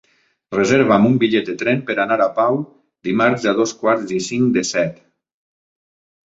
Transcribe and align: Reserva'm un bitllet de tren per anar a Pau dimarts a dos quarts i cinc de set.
Reserva'm 0.53 1.03
un 1.09 1.17
bitllet 1.23 1.45
de 1.51 1.53
tren 1.59 1.83
per 1.89 1.95
anar 2.03 2.17
a 2.25 2.27
Pau 2.39 2.57
dimarts 3.09 3.45
a 3.53 3.53
dos 3.61 3.75
quarts 3.83 4.15
i 4.17 4.19
cinc 4.31 4.57
de 4.57 4.65
set. 4.71 4.99